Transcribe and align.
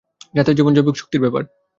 জাতীয় 0.33 0.57
জীবন 0.57 0.71
জৈবিক 0.75 0.95
শক্তির 0.97 1.23
ব্যাপার। 1.23 1.43